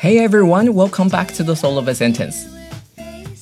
[0.00, 2.44] Hey everyone, welcome back to the Soul of a Sentence.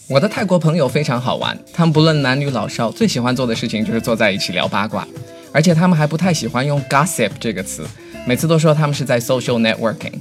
[0.08, 5.06] 我的泰国朋友非常好玩，他们不论男女老少，最喜欢做的事情就是坐在一起聊八卦，
[5.52, 7.86] 而且他们还不太喜欢用 gossip 这个词，
[8.26, 10.14] 每次都说他们是在 social networking。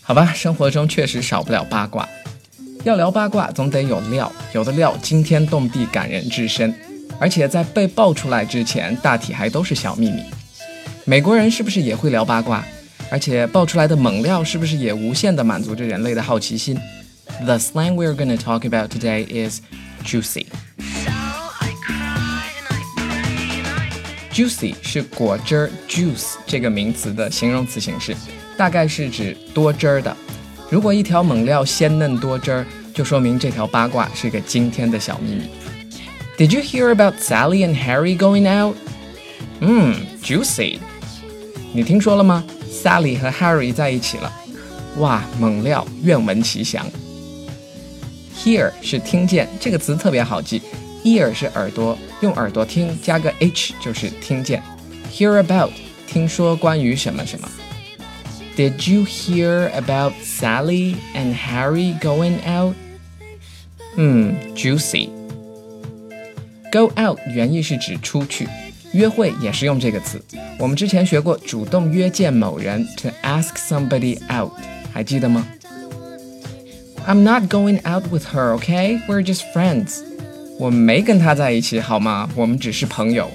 [0.00, 2.08] 好吧，生活中确实少不了八卦，
[2.84, 6.72] 要聊八卦总得有料，有的料惊天动地、感人至深，
[7.18, 10.22] 而且在被爆出来之前，大体还都是小秘密。
[11.04, 12.64] 美国人是不是也会聊八卦？
[13.09, 16.77] 而且爆出来的猛料是不是也无限的满足着人类的好奇心？
[17.45, 19.61] The slang we're going to talk about today is
[20.03, 20.45] juicy.
[24.31, 28.15] Juicy 是果汁儿 juice 这个名词的形容词形式，
[28.57, 30.15] 大概是指多汁儿的。
[30.71, 35.43] 如果一条猛料鲜嫩多汁儿，就说明这条八卦是个惊天的小秘密。
[36.35, 38.75] Did you hear about Sally and Harry going out?
[39.59, 40.79] 嗯，juicy。
[41.71, 42.43] 你听说了吗
[42.88, 44.32] ？Sally 和 Harry 在一起了，
[44.96, 46.86] 哇，猛料，愿闻其详。
[48.34, 50.62] Hear 是听见，这个词特别好记。
[51.04, 54.62] Ear 是耳朵，用耳朵听，加个 h 就是听见。
[55.12, 55.70] Hear about
[56.06, 57.48] 听说关于什么什么。
[58.56, 62.74] Did you hear about Sally and Harry going out？
[63.96, 65.10] 嗯，juicy。
[66.72, 68.48] Go out 原意是指出去。
[68.92, 70.18] 约会也是用这个词，
[70.59, 74.51] 我们之前学过主动约见某人，to ask somebody out，
[74.91, 75.45] 还记得吗？
[77.05, 79.01] I'm not going out with her, okay?
[79.07, 79.99] We're just friends.
[80.57, 82.29] 我没跟她在一起，好吗？
[82.35, 83.29] 我们只是朋友。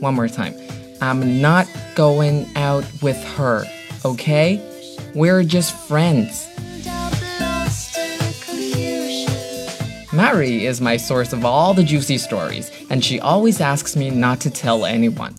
[0.00, 0.52] One more time.
[1.00, 3.64] I'm not going out with her,
[4.02, 4.60] okay?
[5.14, 6.44] We're just friends.
[10.12, 14.40] Mary is my source of all the juicy stories, and she always asks me not
[14.40, 15.32] to tell anyone.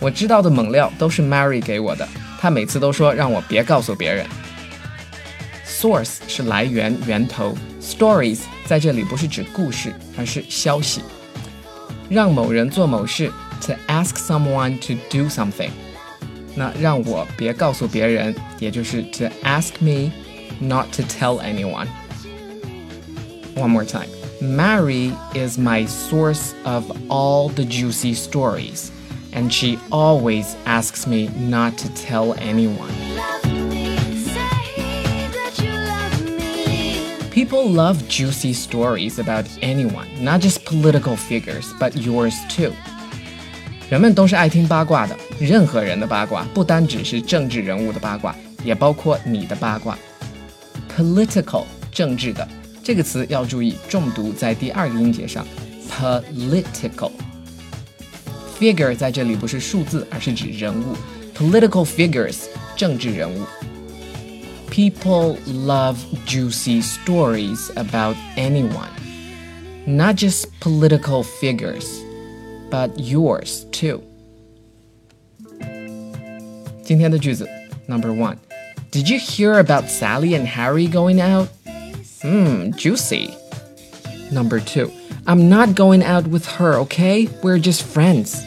[0.00, 2.06] 我知道的猛料都是 Mary 给我的，
[2.40, 4.26] 她每次都说让我别告诉别人。
[5.66, 11.02] Source 是来源、源头，stories 在这里不是指故事，而是消息。
[12.08, 13.30] 让某人做某事，
[13.60, 15.70] to ask someone to do something。
[16.54, 20.12] 那让我别告诉别人，也就是 to ask me
[20.60, 24.08] not to tell anyone。one more time.
[24.40, 28.90] Mary is my source of all the juicy stories,
[29.32, 32.92] and she always asks me not to tell anyone.
[37.30, 42.72] People love juicy stories about anyone, not just political figures, but yours too.
[43.90, 49.98] 人们都是爱听八卦的，任何人的八卦，不单只是政治人物的八卦，也包括你的八卦。
[50.96, 52.46] Political 政治的。
[52.82, 55.46] 这个词要注意重读在第二个音节上，
[55.90, 57.10] political。
[58.58, 60.96] figure 在这里不是数字，而是指人物，
[61.36, 62.44] political figures
[62.76, 63.42] 政治人物。
[64.70, 68.90] People love juicy stories about anyone,
[69.86, 71.86] not just political figures,
[72.70, 74.00] but yours too.
[76.82, 77.48] 今天的句子
[77.86, 78.38] Number one.
[78.90, 81.48] Did you hear about Sally and Harry going out?
[82.22, 83.30] Mmm, juicy.
[84.30, 84.90] Number two,
[85.28, 87.28] I'm not going out with her, okay?
[87.42, 88.44] We're just friends.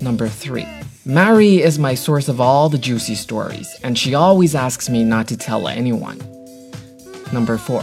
[0.00, 0.66] Number three,
[1.04, 5.26] Mary is my source of all the juicy stories, and she always asks me not
[5.28, 6.18] to tell anyone.
[7.32, 7.82] Number four,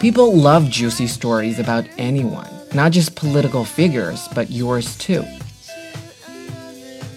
[0.00, 5.24] people love juicy stories about anyone, not just political figures, but yours too.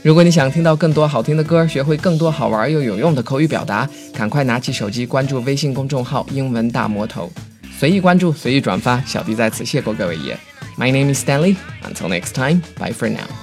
[0.04, 7.30] 如果你想听到更多好听的歌，学会更多好玩又有用的口语表达，赶快拿起手机关注微信公众号“英文大魔头”，
[7.82, 9.00] 随意关注，随意转发。
[9.02, 10.38] 小弟在此谢过各位爷。
[10.78, 11.56] My name is Stanley.
[11.84, 13.41] Until next time, bye for now.